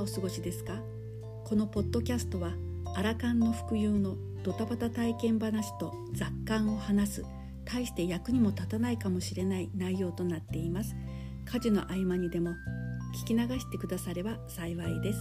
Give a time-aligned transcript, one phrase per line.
[0.00, 0.80] お過ごしですか？
[1.44, 2.52] このポッドキャストは
[2.96, 7.24] アラカンの服有のドタバタ体験話と雑感を話す
[7.66, 10.94] 大して役にも立たないかもしれない内容となっています。
[11.44, 12.54] 家事の合間にでも
[13.24, 15.18] 聞き流してくだされば幸いです。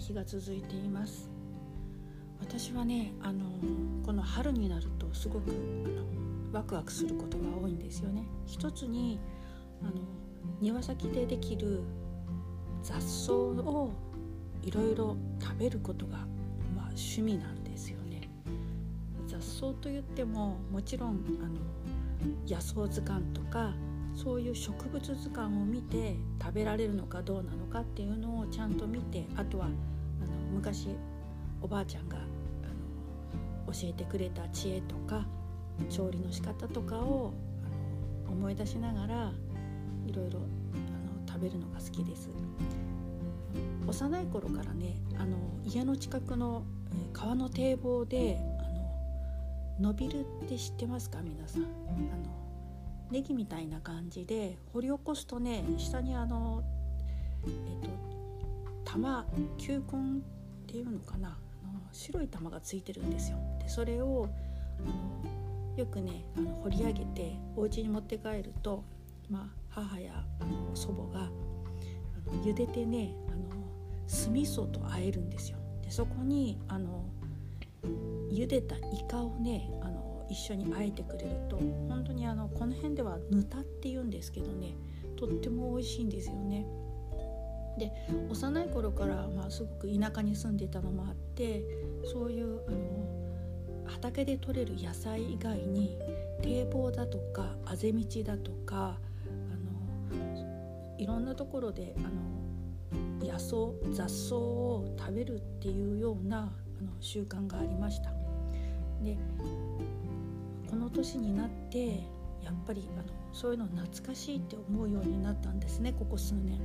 [0.00, 1.30] い日が続いています。
[2.40, 3.44] 私はねあの
[4.04, 8.24] この春になるとすごくあのワクワクすることが多いんですよね。
[8.46, 9.20] 一つに
[9.82, 9.92] あの
[10.60, 11.82] 庭先でできる
[12.82, 13.92] 雑草を
[14.62, 16.16] いろいろ食べることが、
[16.74, 18.30] まあ、趣味なんですよね。
[19.26, 21.60] 雑草といってももちろんあの
[22.48, 23.74] 野草図鑑とか
[24.14, 29.68] そういう植物図鑑を見て食べられるのかどうなのかっていうのをちゃんと見てあとは
[30.52, 30.88] 昔
[31.62, 32.20] おばあちゃんがあ
[33.66, 35.26] の教えてくれた知恵とか
[35.88, 37.32] 調理の仕方とかを
[38.26, 39.32] あの思い出しながら
[40.06, 40.42] いろいろあ
[41.22, 42.28] の食べるのが好きです。
[43.86, 48.62] 幼い頃からねあの家の近くの、えー川の堤防であ
[49.82, 51.20] の伸びるって知ってますか？
[51.22, 51.62] 皆さん。
[51.62, 51.70] あの
[53.10, 56.62] ネギみたいな感じで掘り起こすとね下にあの
[57.44, 57.50] えっ、
[58.84, 59.26] と玉
[59.58, 60.20] 球根
[60.70, 61.36] っていうのかな。
[61.64, 63.38] あの白い玉がついてるんですよ。
[63.60, 64.28] でそれを
[64.78, 68.84] あのよくねあの掘り上げてお家に持って帰ると、
[69.28, 71.30] まあ、母やあの祖母があ
[72.34, 73.38] の茹でてねあの
[74.06, 75.58] 酢味噌と和えるんですよ。
[75.82, 77.04] でそこにあの
[78.30, 81.56] 茹でたイカをねあの一緒に和えてくれると
[81.88, 84.76] 本当にあのこの辺ではぬたって言うんですけどね
[85.16, 86.64] とっても美味しいんですよね。
[87.80, 87.90] で
[88.28, 91.62] 幼い頃から、まあ、すごく田舎に住んでたのもあって
[92.12, 92.78] そういうあの
[93.86, 95.98] 畑で採れる野菜以外に
[96.42, 102.00] 堤防だとかあぜ道だとかあのいろんなところであ
[103.22, 106.42] の野草雑草を食べるっていうようなあ
[106.84, 108.10] の習慣がありました。
[109.02, 109.16] で
[110.68, 111.86] この年になって
[112.42, 116.60] やっぱりあのそういうの懐かしいって思うようになったんですねここ数年。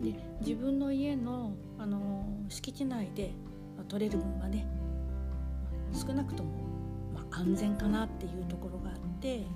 [0.00, 3.32] で自分の家のあの敷地内で
[3.76, 4.66] ま取れる分はね
[5.92, 6.50] 少なくとも、
[7.14, 9.46] まあ、安全かなっていうところがあって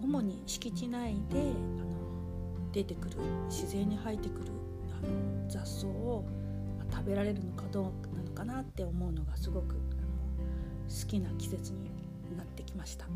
[0.00, 3.16] 主に敷地内であの出てくる
[3.48, 4.46] 自然に生えてくる
[5.02, 6.24] あの雑草を、
[6.78, 10.08] ま食べられるのかどうなのかなって思うのがすごくあの
[10.88, 11.90] 好きな季節に
[12.36, 13.06] なってきました。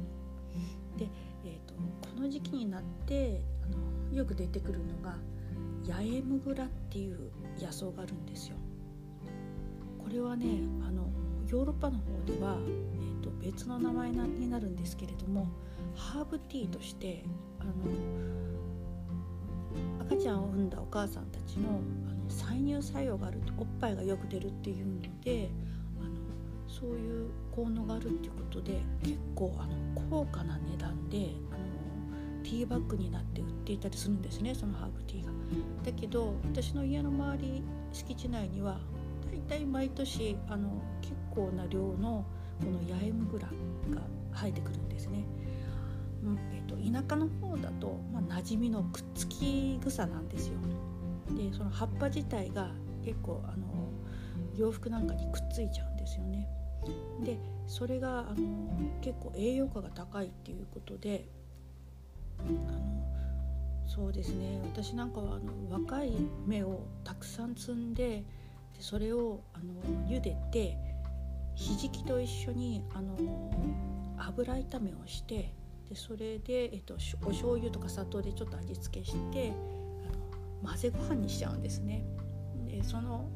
[0.97, 1.09] で、
[1.45, 5.17] えー、とこの時期になってあのよく出てくるのが
[5.89, 7.31] 八重むぐらっていう
[7.61, 8.57] 野草があるんですよ。
[9.99, 11.11] これはねあの
[11.49, 15.49] ヨーロッパの方では、えー、と別の名前になるんですけれども
[15.95, 17.25] ハーブティーとして
[17.61, 17.73] あの
[20.01, 25.51] 赤ちゃんを産んだお母さんたちのあの採乳作用があるとおっぱいがよく出るっていうので
[26.01, 26.11] あの
[26.69, 29.73] そういう効能があるっていうことで結構あの
[30.11, 31.66] 高価な値段であの
[32.47, 35.33] ティーバッグになって売っていたりするんですねそのハーブティーが。
[35.85, 37.63] だけど私の家の周り
[37.93, 38.79] 敷地内には
[39.29, 42.25] だいたい毎年あの結構な量の
[42.61, 44.03] この八重むぐらが
[44.33, 45.25] 生えてくるんですね。
[46.23, 50.55] うんえっと田舎の方だと、まあ、馴染みのくっつき草なんですよ。
[51.37, 52.71] でその葉っぱ自体が
[53.05, 53.67] 結構あの
[54.57, 56.49] 洋服なんかにくっついちゃうんですよね。
[57.25, 58.37] でそれがあの
[59.01, 61.29] 結構栄養価が高いっていうことで
[62.39, 62.87] あの
[63.87, 66.13] そうですね私なんかはあの若い
[66.47, 68.25] 芽をたくさん摘んで
[68.77, 69.75] でそれをあの
[70.09, 70.77] 茹でて
[71.55, 73.17] ひじきと一緒にあの
[74.19, 75.55] 油炒めをして
[75.89, 79.53] でそれで、えっと、しお醤油とか砂糖でちょっと味付けして
[80.63, 82.05] あの混ぜご飯にしちゃうんですね。
[82.69, 83.29] でその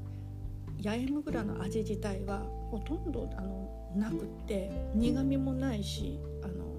[0.83, 2.41] 八重むぐらの味自体は
[2.71, 6.70] ほとんどあのなくって苦みもないしあの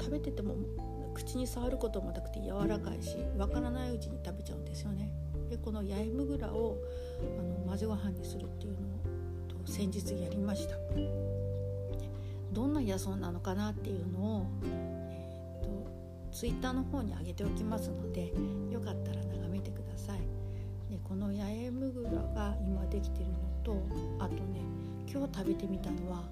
[0.00, 0.56] 食べてても
[1.14, 5.12] 口に触ることもなくて柔らかいしわからないうちに食べちゃうんですよね。
[5.48, 6.76] でこの八重むぐらを
[7.38, 10.76] あの混ぜご飯にするっていうのをと先日やりました。
[10.94, 11.10] で
[12.52, 15.86] どんな野草なのかなっていうのを、えー、と
[16.32, 18.32] ツイッターの方に上げておきますので
[18.70, 20.20] よかったら眺めてください。
[20.90, 23.82] でこの八重むぐらが今できてるのと
[24.18, 24.60] あとね
[25.10, 26.24] 今日食べてみたのは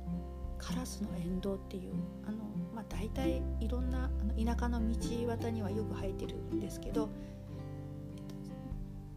[0.59, 1.93] カラスのエンドウっていう
[2.27, 2.39] あの、
[2.75, 7.09] まあ、大体いろんなあの田舎の道端にはよく生えてるんですけど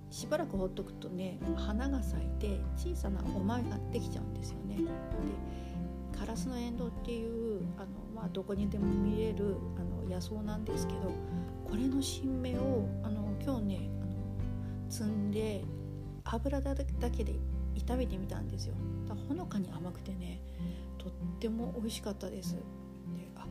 [0.10, 4.78] しばらくほっとくとね花が咲いて小さなお前ができちゃうんですよね。
[4.78, 4.84] で
[6.18, 11.14] カラスのエンドウっていうあの、まあ、どこにでも見れるあの野草なんですけど
[11.64, 14.14] これの新芽をあの今日ねあの
[14.90, 15.64] 摘んで
[16.24, 17.36] 油だけで
[17.76, 18.74] 炒めてみたんですよ
[19.08, 20.02] だほのかに甘く
[21.38, 22.56] っても美味しかったです。
[22.56, 22.60] で
[23.36, 23.46] あ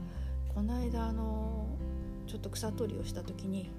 [0.52, 1.68] この間あの
[2.26, 3.70] ちょっと草取りをした時に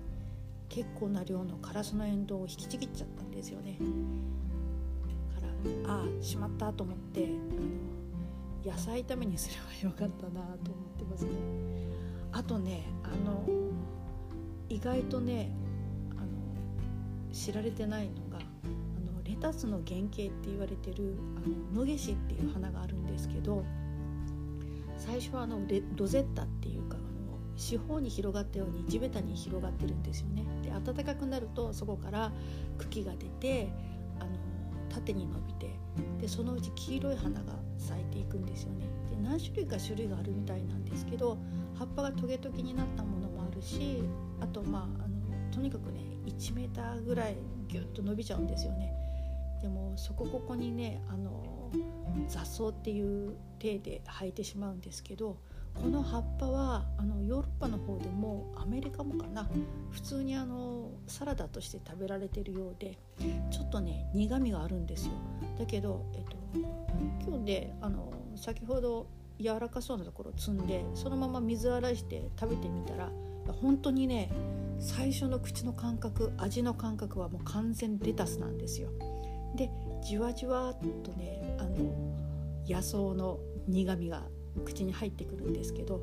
[0.70, 3.78] 結構な量のカラスのエンドウを引きちぎっちゃったんですよね。
[5.36, 9.56] からああしまったと思ってあの野菜炒めにすれ
[9.90, 11.32] ばよかったなと思ってますね。
[12.32, 13.46] あとねあの
[14.70, 15.52] 意外とね
[16.12, 18.42] あの知られてないのがあ
[19.18, 23.66] のレタスの原型って言われてるあの野ゲシっていう花があるんですけど
[24.98, 25.60] 最初はあの
[25.96, 30.44] ロゼッタっていうかあの四方に広がったように地べたに広がってるんですよね。
[30.64, 32.32] で暖かくなるとそこから
[32.78, 33.70] 茎が出て
[34.20, 34.32] あの
[34.90, 35.76] 縦に伸びて
[36.20, 38.88] でそのうち黄色い花が咲いていくんですよね。
[39.10, 41.38] で何種類か種類があるみたいなんですけど
[41.76, 44.04] 葉っぱがトゲトゲになったものもあるし
[44.40, 45.18] あとまああの
[45.52, 48.94] とにかくね1メーターぐらいギュッと伸びちゃうんですよね。
[49.62, 51.47] でもそこここにねあの
[52.28, 55.38] 雑草っていう体で生えてしまうんですけど
[55.82, 59.48] この葉っぱはあのヨーロッパの方でもアメリカもかな
[59.92, 62.98] 普通にあのサラダとして食べられてるようで
[63.52, 65.12] ちょっとね苦みがあるんですよ。
[65.60, 66.36] だけど、えっと、
[67.28, 69.08] 今日であの先ほど
[69.40, 73.12] 柔らかそうなところを摘んでそのまま水洗いして食べてみたら
[73.62, 74.32] 本当にね
[74.80, 78.90] 最初の口の感覚味の感覚はもう完全レタスなんですよ。
[79.56, 79.72] で
[80.04, 81.47] じわじわっとね
[82.68, 84.24] 野草の苦みが
[84.66, 86.02] 口に入ってくるんですけど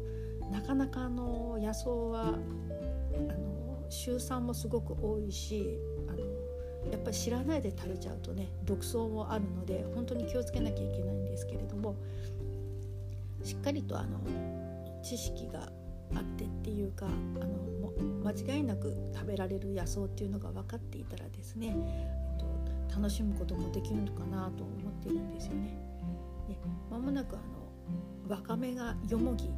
[0.51, 5.79] なかなかあの野草はあの臭酸もすごく多いし
[6.09, 6.19] あの
[6.91, 11.97] やっぱり知らないで食べちゃうとね毒草もあるので本当に気をつけなきゃいけないんですけれども
[13.43, 14.21] しっかりとあの
[15.03, 15.61] 知識が
[16.15, 17.65] あってっていうかあの
[18.25, 25.79] 間違いなく食べられる野草っていうのが分かっていたらですね、えっと、楽しむこともできるのかなと思てるんですよね。
[26.49, 26.57] で
[26.91, 27.41] 間もなくあ
[28.29, 29.49] のわかめがよもぎ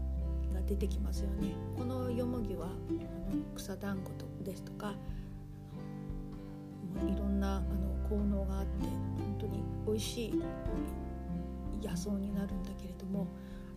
[0.52, 1.54] が出てきますよね。
[1.76, 4.94] このよもぎはあの草団子とですとか
[7.06, 10.43] いろんなあの効能があって本当に美味しい
[11.82, 13.26] 野草になるんだけれども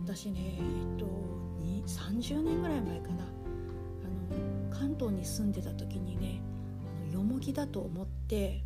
[0.02, 1.30] 私ねえっと
[1.90, 6.42] 30年ぐらい前かなあの関東に住んでた時にね
[7.04, 8.62] あのよもぎだと思って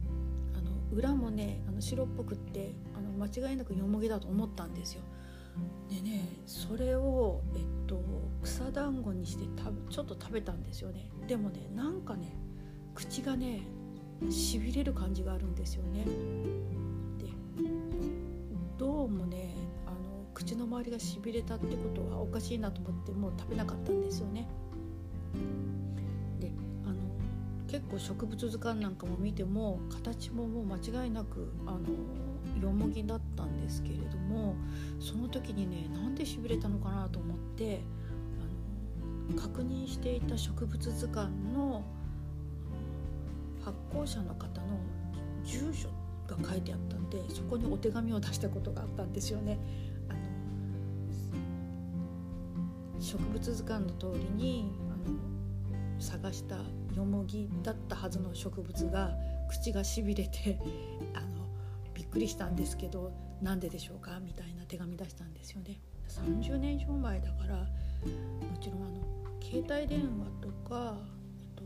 [0.55, 2.73] あの裏もねあの白っぽくって
[3.13, 5.01] 間違いなくよもぎだと思ったんですよ。
[5.89, 8.01] でねそれを、えっと、
[8.41, 12.35] 草団子にしてたちょっと食べたんですよねでもねなんかね
[12.95, 13.61] 口がね
[14.29, 16.05] しびれる感じがあるんですよね
[17.19, 17.27] で
[18.77, 19.55] どうもね
[19.85, 24.47] あの口の周りがしびれたってことはおかしいなと思ってもう食べなかったんですよね。
[26.39, 26.51] で
[26.85, 26.95] あの
[27.67, 31.79] 結構植物図鑑なんかも見ても形ももう間違いなくあの
[32.61, 34.55] よもぎだったんですけれども
[34.99, 37.81] その時にねなんでしびれたのかなと思って
[39.29, 41.83] あの確認していた植物図鑑の
[43.63, 44.79] 発行者の方の
[45.45, 45.89] 住所
[46.27, 49.57] が書いてあったんでそこにお手紙を出したことがあったんですよね。
[50.09, 50.19] あの
[53.01, 56.57] 植物図鑑の通りにあの探した
[56.95, 59.11] よもぎだったはずの植物が
[59.49, 60.59] 口がしびれて
[61.13, 61.32] あの
[62.13, 65.79] くりしたんですけどなんででしょうかみたいな手紙出したんですよね。
[66.07, 67.65] 30年以上前だからも
[68.61, 70.97] ちろんあの携帯電話とか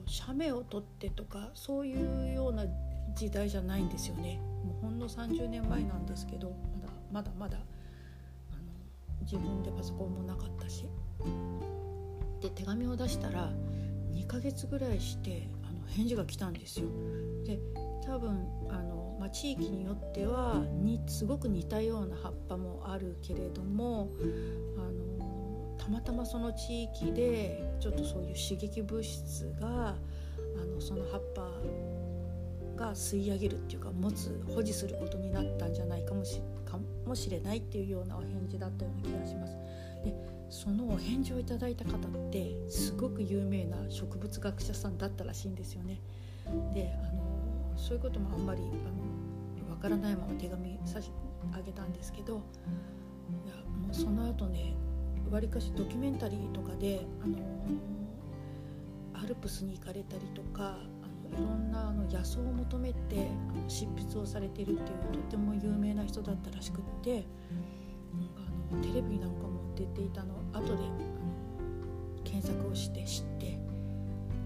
[0.06, 2.64] 写メを撮ってとかそういうような
[3.14, 4.40] 時代じゃないんですよね。
[4.64, 10.86] もうほんの30年前なんですけどまだまだまだあの自分でパソコンもなかったし
[12.42, 13.52] で手紙を出したら
[14.14, 16.88] 2ヶ月ぐらいしてあの返事が来たんですよ。
[17.46, 17.60] で
[18.08, 24.10] 多分あの、まあ、地域によってはにすごく似たような葉っぱもあるけれども
[24.78, 29.96] あのたまたまその地域でちょっとそういう刺激物質が
[30.60, 31.50] あのその葉っぱ
[32.78, 39.58] が吸い上げるっていうか持つ保持することになったんじゃないかもしかもしれないっていうようなお返事だったような気がします。
[40.04, 40.14] で
[40.50, 46.00] そのお返事をいただいた方ってすごく有名な植物学者さんだったらしいんですよね。
[46.74, 47.27] であの
[47.78, 51.12] そういうこともあんまりあの分からないまま手紙差し
[51.56, 52.38] 上げたんですけどい
[53.48, 54.76] やもうそのとね
[55.30, 57.38] わりかしドキュメンタリーとかで、あの
[59.14, 62.98] アルプスに行かれたりとかあのいろんなあの野草を求めて
[63.50, 64.78] あの執筆をされてるっていう
[65.12, 67.26] とっても有名な人だったらしくって
[68.72, 70.90] あのテレビなんかも出ていたの後であの
[72.24, 73.60] 検索をして知って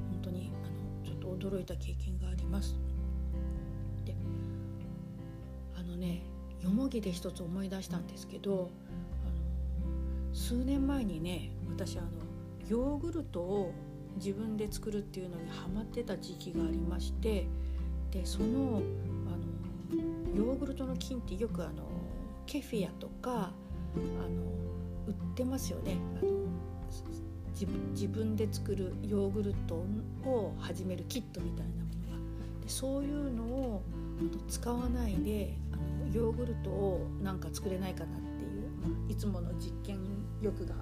[0.09, 2.90] 本当にあのちょっと驚いた経験があります。
[6.81, 8.71] よもぎで一つ思い出したんですけど
[9.23, 9.29] あ
[10.29, 12.07] の数年前にね私あの
[12.67, 13.71] ヨーグルトを
[14.15, 17.45] 自分で作るっていうのにハマってた時期がありまして
[18.09, 21.83] でそのあのヨーグルトの菌ってよくあの
[22.47, 23.51] ケフィアとかあの
[25.07, 25.97] 売ってますよね。
[26.19, 26.31] あの
[27.91, 29.75] 自分で作るヨーグルト
[30.25, 32.63] を始めるキットみたいなものが。
[32.63, 33.83] でそういうのを
[34.49, 35.55] 使わないで
[36.13, 39.99] ヨーグルトをなんか作れないかなっていう、まあ、いつもの実験
[40.41, 40.75] 欲が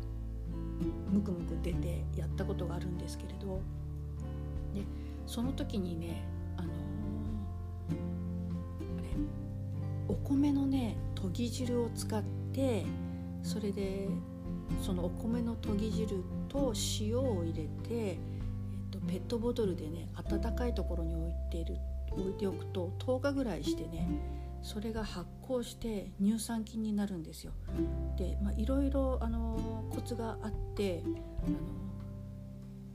[1.11, 3.61] ムクムク出てやったことがあるんですけれど
[4.73, 4.83] で
[5.27, 6.23] その時にね
[6.57, 12.85] あのー、お米のね研ぎ汁を使って
[13.43, 14.07] それで
[14.81, 18.17] そのお米の研ぎ汁と塩を入れて、えっ
[18.91, 21.77] と、ペットボトルでね温かいところに置いている
[22.11, 24.07] 置いておくと10日ぐらいしてね
[24.61, 27.53] それが発酵して乳酸菌になるんですよ。
[28.17, 31.03] で、ま、いろいろあのコツがあって
[31.45, 31.57] あの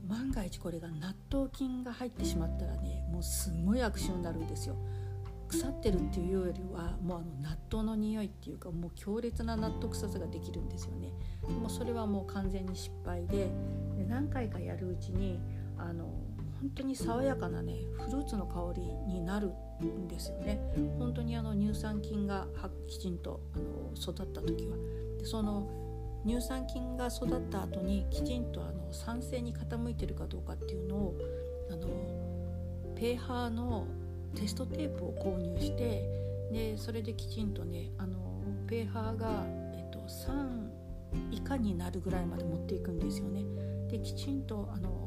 [0.07, 4.75] 万が一これが納豆菌が入ってしまったらねもうすごい悪臭になるんですよ。
[5.47, 11.11] 腐ってるっていうよりはもうあの納豆の匂いっていうかもう強烈な納豆臭さができるんですよね。
[11.61, 13.51] もうそれはもう完全に失敗で
[13.95, 15.39] で何回かやるうちに
[15.77, 16.24] あの
[16.65, 19.51] 本当に爽やかなねフルーツの香りになる
[19.83, 20.59] んですよね
[20.97, 22.47] 本当にあの乳酸菌が
[22.87, 24.75] きちんとあの育った時は
[25.19, 25.69] でその
[26.25, 31.15] 乳酸菌が育った後にきちんとあの酸性に傾いてるかどうかっていうのを
[31.69, 31.87] あの
[32.95, 33.85] ペーハーの
[34.33, 36.03] テストテープを購入して
[36.51, 39.43] でそれできちんとねあのペーハーが、
[39.75, 40.65] えっと、3
[41.31, 43.43] 以下になるぐらいまで持っていくんですよね。
[43.87, 45.04] できちんとあの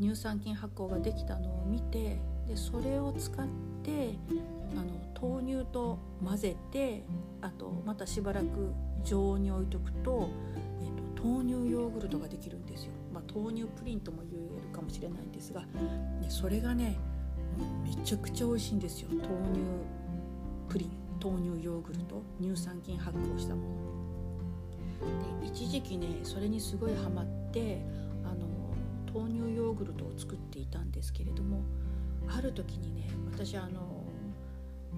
[0.00, 3.46] 乳酸菌発酵ができたのを見てでそれを使っ
[3.82, 4.18] て
[4.76, 4.82] あ
[5.24, 7.04] の豆乳と混ぜて
[7.40, 8.72] あとまたしばらく
[9.04, 10.28] 常温に置いとくと,、
[10.82, 15.62] えーと、豆乳ヨーグルトができるんですよ、まあ、豆乳プリンとも言えるかもしれないんですが
[16.20, 16.98] でそれがね
[17.84, 19.08] めちゃくちゃ美味しいんですよ。
[19.10, 19.22] 豆
[19.54, 19.60] 乳
[20.68, 20.90] プリン
[21.22, 23.68] 豆乳ヨーグルト乳酸菌発酵したもの。
[25.40, 27.84] で一時期ねそれにすごいハマって
[29.14, 31.62] 豆乳ヨーグルトを作っていたんですけれども
[32.28, 34.04] ある時にね私あの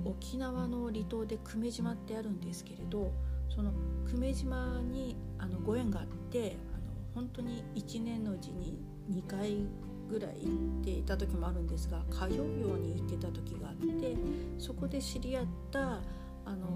[0.05, 3.13] 沖縄の離島で久米島ってあるんですけれど
[3.49, 3.73] その
[4.07, 8.79] 久米島にあのご縁があってあの本当に1年のうちに
[9.11, 9.67] 2回
[10.09, 12.43] ぐらい行っていた時もあるんですが通うよ
[12.75, 14.17] うに行ってた時があって
[14.59, 16.67] そこで知り合ったあの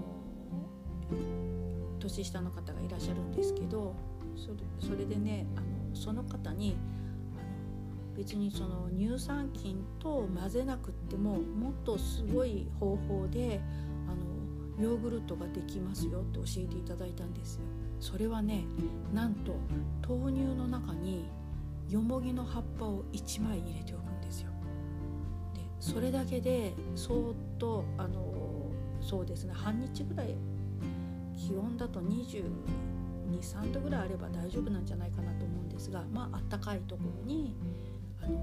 [1.99, 3.95] 年下の方がいらっしゃるんですけど
[4.79, 6.75] それでねあのその方に
[8.15, 13.61] 別にその乳酸菌と混ぜなくってももっとすごい方法で
[14.07, 17.61] あのヨーグルトができますよって教えていただいたんですよ。
[17.99, 18.63] それはね
[19.13, 19.55] なんと
[20.07, 21.29] 豆乳の中に
[21.87, 24.51] よもぎの葉っぱを1枚入れておくんですよ。
[25.53, 30.35] でそれだけでそーっとあのそうですね半日ぐらい
[31.35, 37.55] 気温だと223度ぐらいあれば大丈夫なんじゃないかなと思うんですがまああったかいところに
[38.23, 38.37] あの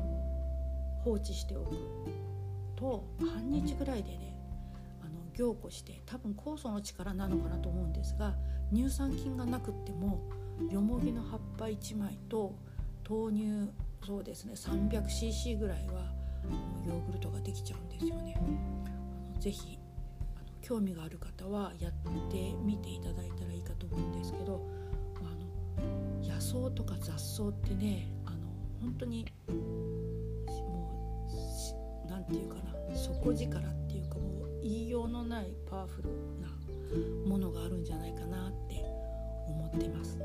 [1.04, 1.76] 放置しておく
[2.76, 4.37] と半日ぐらいでね
[5.02, 8.35] あの凝固して多分酵素の力なのかなと思うんですが
[8.73, 10.20] 乳酸菌がなくっても
[10.70, 12.54] よもぎの葉っぱ1枚と
[13.08, 13.70] 豆乳
[14.06, 16.12] そうですね 300cc ぐらいは
[16.87, 18.35] ヨーグルトができちゃうんですよね。
[18.38, 19.78] あのぜひ
[20.37, 21.92] あの興味がある方はやっ
[22.30, 24.66] てみていただいたらいいかと思うんですけど
[25.16, 28.08] あの野草とか雑草ってね
[28.80, 31.25] 本当にも
[32.06, 36.08] う何て言うかな底力っていうかもう言いようのないパワフル
[36.40, 36.49] な
[37.28, 38.85] ものがあるんじゃないかなって
[39.47, 40.18] 思ってます。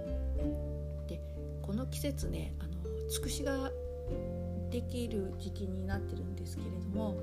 [1.07, 1.21] で
[1.61, 2.71] この季節ねあの
[3.09, 3.71] つくしが
[4.69, 7.15] できる時期になってるんですけれども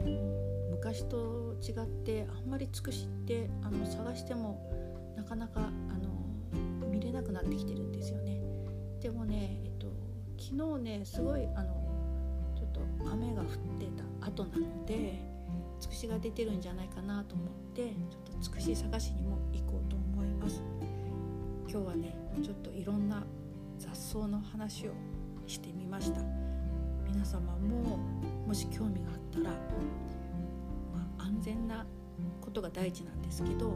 [0.00, 5.62] あの昔と違ってあんまりつくしってあの探してもなかなかあ
[5.98, 8.40] の見れなくなってきてるんですよね。
[9.00, 9.60] でもね、
[10.50, 11.72] 昨日ねすごいあの
[12.54, 13.48] ちょっと雨が降っ
[13.78, 13.86] て
[14.20, 15.18] た後なので
[15.80, 20.62] つくしが出てるんじゃないかなと思ってちょっとつくし探しにも行こうと思います。
[21.66, 23.24] 今日はねちょっといろんな
[23.78, 24.92] 雑草の話を
[25.46, 26.20] してみました。
[27.10, 27.98] 皆様も
[28.46, 31.86] もし興味があったら、まあ、安全な
[32.40, 33.74] ことが第一なんですけど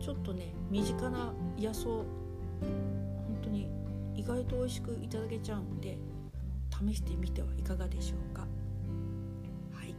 [0.00, 2.06] ちょっとね身近な野草本
[3.42, 3.68] 当に
[4.16, 5.98] 意外と美味しくいただけちゃうんで
[6.70, 8.42] 試してみてはいかがでしょうか。
[9.72, 9.94] はい。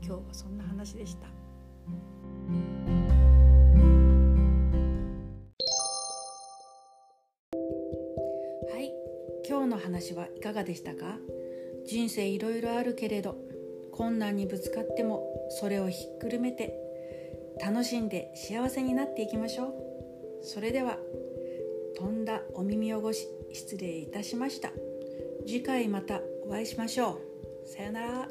[0.00, 1.26] 今日はそんな話でした。
[1.26, 1.32] は
[8.78, 8.92] い。
[9.48, 11.16] 今日の話はいかがでしたか？
[11.86, 13.36] 人生いろいろあるけれど
[13.92, 16.74] 困難にぶつかってもそれをひっくるめて
[17.60, 19.74] 楽しんで幸せになっていきましょう。
[20.42, 20.98] それでは
[21.96, 23.26] 飛んだお耳汚し。
[23.52, 24.70] 失礼いたしました。
[25.46, 27.20] 次回またお会いしましょ
[27.64, 27.68] う。
[27.68, 28.28] さようなら。